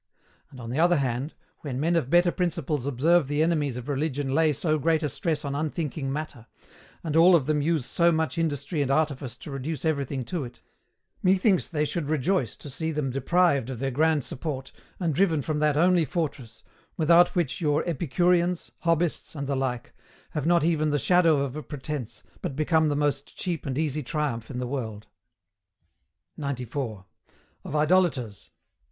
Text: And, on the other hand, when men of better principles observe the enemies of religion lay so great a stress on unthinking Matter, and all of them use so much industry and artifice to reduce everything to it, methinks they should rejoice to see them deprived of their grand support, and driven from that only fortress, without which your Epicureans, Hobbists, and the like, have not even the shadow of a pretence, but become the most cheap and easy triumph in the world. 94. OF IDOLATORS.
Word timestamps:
And, 0.49 0.59
on 0.59 0.71
the 0.71 0.79
other 0.79 0.95
hand, 0.97 1.35
when 1.59 1.79
men 1.79 1.95
of 1.95 2.09
better 2.09 2.31
principles 2.31 2.87
observe 2.87 3.27
the 3.27 3.43
enemies 3.43 3.77
of 3.77 3.87
religion 3.87 4.33
lay 4.33 4.51
so 4.51 4.79
great 4.79 5.03
a 5.03 5.09
stress 5.09 5.45
on 5.45 5.53
unthinking 5.53 6.11
Matter, 6.11 6.47
and 7.03 7.15
all 7.15 7.35
of 7.35 7.45
them 7.45 7.61
use 7.61 7.85
so 7.85 8.11
much 8.11 8.39
industry 8.39 8.81
and 8.81 8.89
artifice 8.89 9.37
to 9.37 9.51
reduce 9.51 9.85
everything 9.85 10.25
to 10.25 10.43
it, 10.43 10.59
methinks 11.21 11.67
they 11.67 11.85
should 11.85 12.09
rejoice 12.09 12.55
to 12.55 12.67
see 12.67 12.91
them 12.91 13.11
deprived 13.11 13.69
of 13.69 13.77
their 13.77 13.91
grand 13.91 14.23
support, 14.23 14.71
and 14.99 15.13
driven 15.13 15.39
from 15.43 15.59
that 15.59 15.77
only 15.77 16.03
fortress, 16.03 16.63
without 16.97 17.35
which 17.35 17.61
your 17.61 17.87
Epicureans, 17.87 18.71
Hobbists, 18.79 19.35
and 19.35 19.45
the 19.45 19.55
like, 19.55 19.93
have 20.31 20.47
not 20.47 20.63
even 20.63 20.89
the 20.89 20.97
shadow 20.97 21.41
of 21.41 21.55
a 21.55 21.61
pretence, 21.61 22.23
but 22.41 22.55
become 22.55 22.89
the 22.89 22.95
most 22.95 23.37
cheap 23.37 23.67
and 23.67 23.77
easy 23.77 24.01
triumph 24.01 24.49
in 24.49 24.57
the 24.57 24.65
world. 24.65 25.05
94. 26.37 27.05
OF 27.63 27.75
IDOLATORS. 27.75 28.49